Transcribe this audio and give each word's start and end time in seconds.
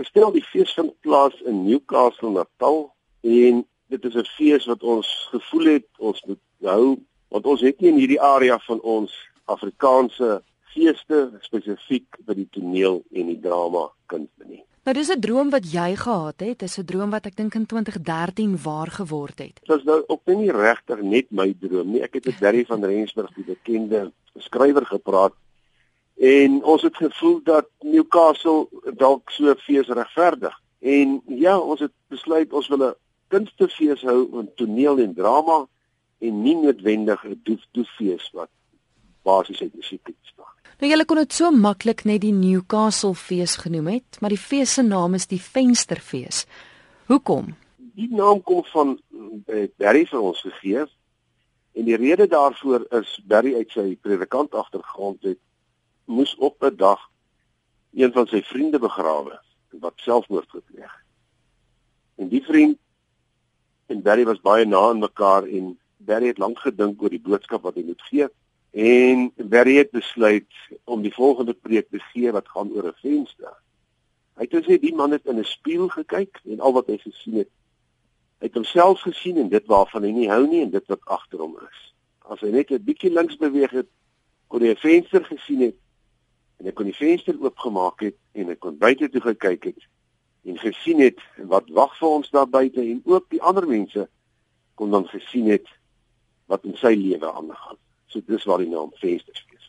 Verstel 0.00 0.30
die 0.32 0.44
fees 0.48 0.70
vind 0.72 0.94
plaas 1.04 1.34
in 1.44 1.64
Newcastle 1.66 2.30
Natal 2.32 2.86
en 3.20 3.58
dit 3.92 4.04
is 4.08 4.14
'n 4.16 4.24
fees 4.36 4.64
wat 4.64 4.82
ons 4.82 5.08
gevoel 5.32 5.66
het 5.76 5.86
ons 5.98 6.22
moet 6.28 6.40
hou 6.64 6.96
want 7.28 7.46
ons 7.46 7.60
het 7.60 7.80
nie 7.80 7.90
in 7.90 7.98
hierdie 8.00 8.20
area 8.20 8.58
van 8.58 8.80
ons 8.80 9.12
Afrikaanse 9.44 10.42
feeste 10.72 11.18
spesifiek 11.40 12.16
by 12.24 12.34
die 12.34 12.48
toneel 12.50 13.02
en 13.12 13.26
die 13.26 13.40
drama 13.40 13.90
kunste 14.06 14.44
nie. 14.46 14.64
Nou 14.84 14.94
dis 14.94 15.12
'n 15.12 15.20
droom 15.20 15.50
wat 15.50 15.72
jy 15.72 15.96
gehad 15.96 16.40
het, 16.40 16.58
dis 16.58 16.78
'n 16.78 16.84
droom 16.84 17.10
wat 17.10 17.26
ek 17.26 17.36
dink 17.36 17.54
in 17.54 17.66
2013 17.66 18.56
waar 18.62 18.90
geword 18.90 19.38
het. 19.38 19.60
Dit 19.66 19.78
is 19.78 19.84
nou 19.84 20.04
ook 20.06 20.26
nie 20.26 20.50
regtig 20.50 21.02
net 21.02 21.30
my 21.30 21.54
droom 21.60 21.92
nie. 21.92 22.02
Ek 22.02 22.14
het 22.14 22.24
met 22.24 22.38
Barry 22.40 22.64
van 22.64 22.84
Rensburg, 22.84 23.34
die 23.34 23.44
bekende 23.44 24.12
skrywer 24.38 24.86
gepraat 24.86 25.32
en 26.20 26.64
ons 26.64 26.82
het 26.82 26.96
gevoel 26.96 27.40
dat 27.44 27.68
Newcastle 27.80 28.68
dalk 29.00 29.30
so 29.30 29.54
fees 29.64 29.88
regverdig. 29.88 30.56
En 30.80 31.20
ja, 31.26 31.58
ons 31.58 31.80
het 31.80 31.92
besluit 32.12 32.52
ons 32.52 32.68
wil 32.68 32.84
'n 32.88 32.94
kunstefees 33.28 34.02
hou 34.02 34.28
met 34.32 34.56
toneel 34.56 34.98
en 34.98 35.14
drama 35.14 35.66
en 36.18 36.42
nie 36.42 36.56
noodwendig 36.56 37.24
'n 37.24 37.40
doef 37.42 37.64
doeffees 37.72 38.30
wat 38.32 38.48
basies 39.22 39.60
uit 39.60 39.74
musiek 39.74 40.04
bestaan. 40.04 40.52
Nou 40.78 40.90
julle 40.90 41.04
kon 41.04 41.16
dit 41.16 41.32
so 41.32 41.50
maklik 41.50 42.04
net 42.04 42.20
die 42.20 42.32
Newcastle 42.32 43.14
fees 43.14 43.56
genoem 43.56 43.86
het, 43.86 44.20
maar 44.20 44.30
die 44.30 44.38
fees 44.38 44.74
se 44.74 44.82
naam 44.82 45.14
is 45.14 45.26
die 45.26 45.40
Vensterfees. 45.40 46.46
Hoekom? 47.06 47.56
Die 47.76 48.14
naam 48.14 48.42
kom 48.42 48.64
van 48.64 49.00
eh, 49.46 49.68
Barry 49.76 50.06
vir 50.06 50.20
ons 50.20 50.40
gegee. 50.40 50.84
En 51.72 51.84
die 51.84 51.96
rede 51.96 52.26
daarvoor 52.26 52.86
is 52.90 53.20
Barry 53.24 53.54
uit 53.54 53.70
sy 53.70 53.96
predikant 54.00 54.54
agtergrond 54.54 55.22
het 55.22 55.38
moes 56.10 56.34
op 56.34 56.62
'n 56.62 56.76
dag 56.76 57.00
een 57.92 58.12
van 58.12 58.26
sy 58.26 58.42
vriende 58.42 58.78
begrawe 58.78 59.40
wat 59.70 59.92
selfmoord 59.96 60.50
gepleeg. 60.50 61.04
En 62.14 62.28
die 62.28 62.42
vriend 62.42 62.78
en 63.86 64.02
Barry 64.02 64.24
was 64.24 64.40
baie 64.40 64.66
na 64.66 64.78
aan 64.88 64.98
mekaar 64.98 65.46
en 65.46 65.78
Barry 65.96 66.26
het 66.26 66.38
lank 66.38 66.58
gedink 66.58 67.02
oor 67.02 67.10
die 67.10 67.22
boodskap 67.22 67.62
wat 67.62 67.74
hy 67.74 67.84
moet 67.84 68.02
gee 68.02 68.28
en 68.70 69.32
Barry 69.36 69.76
het 69.76 69.90
besluit 69.90 70.52
om 70.84 71.02
die 71.02 71.14
volgende 71.14 71.54
preek 71.54 71.90
te 71.90 71.98
gee 71.98 72.32
wat 72.32 72.48
gaan 72.48 72.72
oor 72.72 72.86
'n 72.86 73.00
venster. 73.02 73.54
Hy 74.36 74.46
het 74.46 74.54
gesê 74.54 74.78
die 74.80 74.94
man 74.94 75.10
het 75.10 75.26
in 75.26 75.38
'n 75.38 75.44
spieël 75.44 75.88
gekyk 75.88 76.40
en 76.44 76.60
al 76.60 76.72
wat 76.72 76.86
hy 76.86 76.98
gesien 76.98 77.34
het, 77.34 77.50
hy 78.38 78.46
het 78.46 78.54
homself 78.54 79.00
gesien 79.00 79.36
en 79.36 79.48
dit 79.48 79.66
waarvan 79.66 80.02
hy 80.02 80.10
nie 80.10 80.28
hou 80.28 80.46
nie 80.46 80.62
en 80.62 80.70
dit 80.70 80.86
wat 80.86 81.04
agter 81.04 81.38
hom 81.38 81.58
is. 81.70 81.94
As 82.18 82.40
hy 82.40 82.50
net 82.50 82.70
'n 82.70 82.84
bietjie 82.84 83.12
links 83.12 83.36
beweeg 83.36 83.70
het, 83.70 83.88
kon 84.46 84.60
hy 84.60 84.70
'n 84.70 84.76
venster 84.76 85.24
gesien 85.24 85.60
het 85.60 85.76
en 86.60 86.68
ek 86.68 86.76
kon 86.76 86.88
die 86.88 86.96
venster 86.96 87.36
oopgemaak 87.40 88.04
het 88.04 88.16
en 88.36 88.52
ek 88.52 88.60
kon 88.60 88.76
buite 88.78 89.08
toe 89.08 89.22
gekyk 89.24 89.72
het 89.72 89.88
en 90.48 90.56
gesien 90.60 91.00
het 91.00 91.20
wat 91.52 91.68
wag 91.76 91.92
vir 91.98 92.08
ons 92.08 92.32
daar 92.32 92.48
buite 92.48 92.80
en 92.80 93.00
ook 93.04 93.28
die 93.32 93.42
ander 93.42 93.66
mense 93.68 94.06
kon 94.80 94.92
dan 94.92 95.06
gesien 95.08 95.50
het 95.52 95.68
wat 96.50 96.64
in 96.64 96.76
sy 96.80 96.94
lewe 96.96 97.28
aangaan. 97.28 97.78
So 98.10 98.24
dis 98.26 98.46
waar 98.48 98.62
die 98.62 98.70
naam 98.70 98.90
vensters 98.98 99.44
is. 99.54 99.66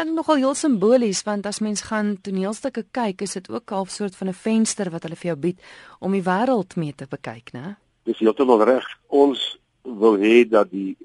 Dit 0.00 0.08
is 0.08 0.16
nogal 0.16 0.40
heel 0.40 0.56
simbolies 0.56 1.22
want 1.28 1.46
as 1.46 1.60
mens 1.64 1.84
gaan 1.88 2.16
toneelstukke 2.24 2.86
kyk, 2.90 3.22
is 3.22 3.36
dit 3.38 3.50
ook 3.50 3.72
'n 3.72 3.86
soort 3.86 4.16
van 4.16 4.28
'n 4.28 4.34
venster 4.34 4.90
wat 4.90 5.02
hulle 5.02 5.16
vir 5.16 5.30
jou 5.30 5.36
bied 5.36 5.58
om 6.00 6.12
die 6.12 6.22
wêreld 6.22 6.76
mee 6.76 6.94
te 6.94 7.06
bekyk, 7.06 7.52
né? 7.52 7.76
Dis 8.04 8.18
heeltemal 8.18 8.64
reg. 8.64 8.86
Ons 9.06 9.58
wil 9.82 10.16
hê 10.16 10.48
dat 10.48 10.70
die 10.70 10.96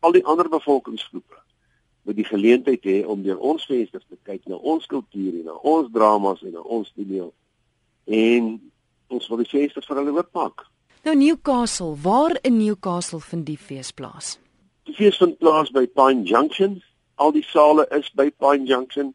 al 0.00 0.12
die 0.12 0.24
ander 0.24 0.48
bevolkingsgroepe 0.48 1.40
moet 2.02 2.16
die 2.16 2.24
geleentheid 2.24 2.84
hê 2.84 3.04
om 3.06 3.22
deur 3.22 3.38
ons 3.38 3.66
vensters 3.68 4.04
te 4.08 4.16
kyk 4.24 4.46
na 4.48 4.56
ons 4.56 4.86
kultuur 4.88 5.40
en 5.40 5.46
na 5.50 5.56
ons 5.68 5.88
dramas 5.92 6.42
en 6.42 6.54
na 6.56 6.64
ons 6.64 6.92
toneel. 6.96 7.30
En 8.06 8.52
ons 9.10 9.28
wil 9.28 9.42
die 9.42 9.50
vensters 9.50 9.88
vir 9.88 10.00
hulle 10.00 10.16
oopmaak. 10.16 10.64
Nou 11.04 11.14
Newcastle, 11.16 11.94
waar 12.02 12.36
in 12.42 12.58
Newcastle 12.58 13.20
vind 13.20 13.46
die 13.48 13.58
fees 13.58 13.92
plaas? 13.92 14.38
Die 14.88 14.96
fees 14.96 15.20
vind 15.20 15.38
plaas 15.40 15.72
by 15.72 15.86
Pine 15.86 16.24
Junction. 16.28 16.80
Al 17.20 17.32
die 17.36 17.44
sale 17.44 17.86
is 17.96 18.10
by 18.16 18.30
Pine 18.30 18.68
Junction. 18.68 19.14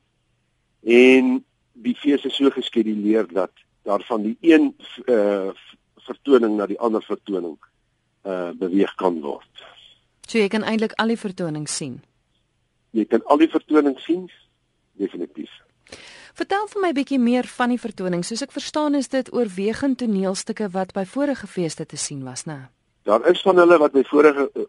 En 0.81 1.37
die 1.73 1.95
fees 1.97 2.25
is 2.25 2.37
so 2.37 2.49
geskeduleer 2.53 3.29
dat 3.33 3.51
daar 3.85 4.01
van 4.07 4.25
die 4.25 4.37
een 4.41 4.73
uh 5.05 5.53
vertoning 6.05 6.53
na 6.53 6.67
die 6.69 6.77
ander 6.79 7.01
vertoning 7.01 7.55
uh 8.29 8.51
beweeg 8.53 8.93
kan 8.95 9.21
word. 9.21 9.63
So 10.29 10.37
jy 10.37 10.49
kan 10.53 10.65
eintlik 10.65 10.93
al 11.01 11.09
die 11.13 11.17
vertonings 11.17 11.73
sien 11.75 12.03
jy 12.95 13.06
kan 13.11 13.23
al 13.25 13.41
die 13.41 13.51
vertonings 13.51 14.03
sien 14.07 14.28
definitief. 15.00 15.51
Vertel 16.35 16.67
vir 16.67 16.81
my 16.81 16.89
'n 16.89 16.97
bietjie 17.00 17.19
meer 17.19 17.47
van 17.47 17.69
die 17.69 17.79
vertonings. 17.79 18.28
Soos 18.28 18.41
ek 18.41 18.51
verstaan 18.51 18.95
is 18.95 19.07
dit 19.07 19.33
oorwegend 19.33 19.97
toneelstukke 19.97 20.69
wat 20.72 20.94
by 20.94 21.05
vorige 21.05 21.47
feeste 21.47 21.85
te 21.85 21.97
sien 21.97 22.23
was, 22.23 22.45
né? 22.45 22.69
Daar 23.03 23.29
is 23.29 23.41
van 23.41 23.57
hulle 23.57 23.78
wat 23.78 23.91
by 23.91 24.03
vorige 24.03 24.50
uh, 24.55 24.63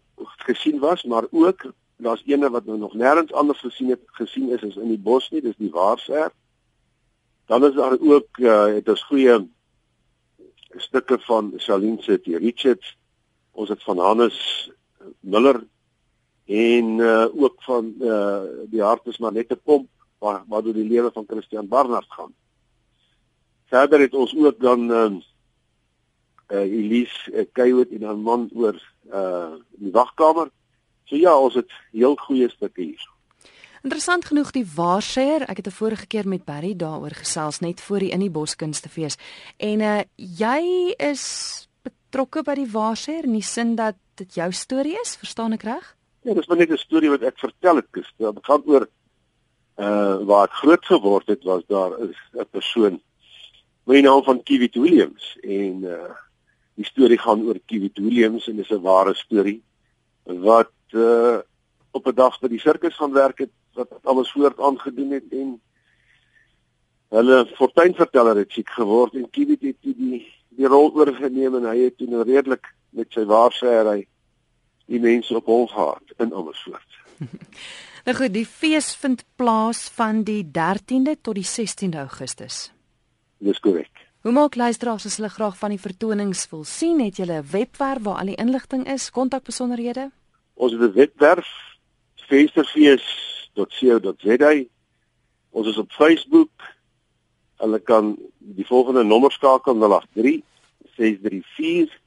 gesien 0.46 0.78
was, 0.78 1.04
maar 1.04 1.24
ook 1.30 1.72
daar's 1.96 2.22
ene 2.26 2.50
wat 2.50 2.66
nou 2.66 2.78
nog 2.78 2.94
nêrens 2.94 3.32
anders 3.32 3.60
gesien 3.60 3.90
het 3.90 4.02
gesien 4.18 4.50
is 4.50 4.62
as 4.62 4.76
in 4.76 4.88
die 4.88 4.98
bos 4.98 5.30
nie, 5.30 5.40
dis 5.40 5.56
die 5.56 5.70
Waarser. 5.70 6.30
Dan 7.46 7.64
is 7.64 7.74
daar 7.74 7.96
ook 7.98 8.38
uh, 8.38 8.66
het 8.66 8.88
ons 8.88 9.02
goeie 9.02 9.48
stukke 10.76 11.18
van 11.18 11.52
Saline 11.56 12.02
City 12.02 12.36
Richards. 12.36 12.96
Ons 13.52 13.68
het 13.68 13.82
van 13.82 13.98
Hannes 13.98 14.70
Miller 15.20 15.64
en 16.46 16.98
uh, 16.98 17.26
ook 17.34 17.62
van 17.62 17.94
uh, 18.00 18.40
die 18.70 18.82
hart 18.82 19.06
is 19.06 19.18
maar 19.18 19.32
net 19.32 19.50
'n 19.50 19.60
pomp 19.64 19.88
waar 20.18 20.44
waar 20.48 20.62
deur 20.62 20.72
die 20.72 20.88
lewe 20.88 21.10
van 21.12 21.24
Christian 21.26 21.68
Barnard 21.68 22.06
gaan. 22.08 22.34
Verder 23.66 24.00
het 24.00 24.14
ons 24.14 24.36
ook 24.36 24.60
dan 24.60 24.90
uh, 24.90 25.14
uh 26.48 26.58
Elise 26.58 27.32
uh, 27.32 27.44
Kaywood 27.52 27.90
en 27.90 28.06
'n 28.06 28.22
man 28.22 28.50
oor 28.54 28.82
uh 29.12 29.54
die 29.70 29.90
wagkamer. 29.92 30.50
So 31.04 31.16
ja, 31.16 31.38
ons 31.38 31.54
het 31.54 31.70
heel 31.92 32.16
goeie 32.16 32.50
stukke 32.50 32.82
hier. 32.82 33.10
Interessant 33.82 34.24
genoeg 34.24 34.50
die 34.50 34.66
Waarseer, 34.74 35.42
ek 35.46 35.56
het 35.56 35.66
'n 35.66 35.78
vorige 35.78 36.06
keer 36.06 36.28
met 36.28 36.44
Barry 36.44 36.76
daaroor 36.76 37.14
gesels 37.14 37.58
net 37.58 37.80
voor 37.80 37.98
die 37.98 38.10
in 38.10 38.20
die 38.20 38.30
Boskunstefees. 38.30 39.16
En 39.56 39.80
uh 39.80 40.00
jy 40.14 40.94
is 40.98 41.68
betrokke 41.82 42.42
by 42.42 42.54
die 42.54 42.70
Waarseer 42.70 43.24
in 43.24 43.32
die 43.32 43.42
sin 43.42 43.74
dat 43.74 43.94
dit 44.14 44.34
jou 44.34 44.52
storie 44.52 44.96
is, 45.02 45.16
verstaan 45.16 45.52
ek 45.52 45.62
reg? 45.62 45.96
Ja, 46.26 46.34
dis 46.34 46.46
maar 46.50 46.56
net 46.58 46.70
'n 46.74 46.76
storie 46.76 47.10
wat 47.10 47.22
ek 47.22 47.38
vertel 47.38 47.76
het, 47.76 47.86
Kus. 47.90 48.12
Dit 48.18 48.38
gaan 48.42 48.62
oor 48.66 48.88
uh 49.78 50.16
waar 50.26 50.48
ek 50.48 50.58
groot 50.58 50.86
geword 50.86 51.26
het, 51.26 51.44
was 51.44 51.62
daar 51.66 51.92
'n 52.00 52.48
persoon 52.50 53.00
met 53.84 53.94
die 53.94 54.02
naam 54.02 54.22
van 54.24 54.42
Kiwi 54.42 54.68
Williams 54.72 55.38
en 55.42 55.84
uh 55.84 56.10
die 56.74 56.84
storie 56.84 57.18
gaan 57.18 57.46
oor 57.46 57.58
Kiwi 57.66 57.90
Williams 57.94 58.48
en 58.48 58.56
dis 58.56 58.70
'n 58.70 58.80
ware 58.80 59.14
storie 59.14 59.62
wat 60.24 60.74
uh 60.90 61.38
op 61.92 62.06
'n 62.06 62.14
dag 62.14 62.40
by 62.40 62.48
die 62.48 62.60
sirkus 62.60 62.96
gaan 62.96 63.12
werk 63.12 63.38
het 63.38 63.54
wat 63.74 63.88
alles 64.02 64.32
voort 64.32 64.58
aangedoen 64.60 65.10
het 65.10 65.30
en 65.30 65.60
hulle 67.08 67.46
fortuinverteller 67.54 68.36
het 68.36 68.50
siek 68.50 68.70
geword 68.70 69.14
en 69.14 69.30
Kiwi 69.30 69.58
het 69.60 69.76
die 69.80 70.26
die 70.48 70.66
rol 70.66 70.90
oorgeneem 70.94 71.54
en 71.54 71.70
hy 71.70 71.78
het 71.78 71.96
toe 71.98 72.08
nou 72.08 72.22
redelik 72.22 72.66
met 72.90 73.12
sy 73.12 73.24
waarsêry 73.24 74.06
die 74.86 75.00
mense 75.00 75.34
op 75.34 75.46
hom 75.50 75.66
gehad 75.68 76.14
in 76.16 76.34
Amersfoort. 76.34 76.98
nou 78.06 78.16
goed, 78.16 78.32
die 78.34 78.46
fees 78.46 78.94
vind 78.96 79.24
plaas 79.36 79.86
van 79.96 80.22
die 80.26 80.44
13de 80.46 81.16
tot 81.20 81.34
die 81.34 81.46
16de 81.46 82.06
Augustus. 82.06 82.70
Dis 83.38 83.60
korrek. 83.60 84.06
Hoe 84.26 84.34
maak 84.34 84.58
luisteraars 84.58 85.06
as 85.06 85.20
hulle 85.20 85.28
graag 85.30 85.54
van 85.58 85.70
die 85.70 85.80
vertonings 85.80 86.48
wil 86.50 86.64
sien? 86.64 87.00
Het 87.00 87.16
julle 87.16 87.42
'n 87.42 87.50
webwerf 87.50 88.02
waar 88.02 88.18
al 88.18 88.26
die 88.26 88.42
inligting 88.42 88.86
is, 88.90 89.10
kontakbesonderhede? 89.10 90.10
Ons 90.54 90.72
het 90.72 90.80
'n 90.80 90.92
webwerf 90.92 91.48
feesterfees.co.za. 92.28 94.64
Ons 95.50 95.66
is 95.66 95.76
op 95.76 95.92
Facebook. 95.92 96.50
Hulle 97.56 97.78
kan 97.78 98.18
die 98.38 98.66
volgende 98.66 99.04
nommer 99.04 99.32
skakel 99.32 99.74
083 99.74 100.42
634 100.96 102.00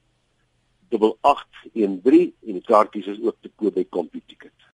8813 0.98 2.34
en 2.46 2.58
die 2.58 2.66
kaartjies 2.66 3.08
is 3.14 3.22
ook 3.22 3.38
te 3.42 3.52
koop 3.56 3.74
by 3.74 3.86
CompuTicket. 3.90 4.69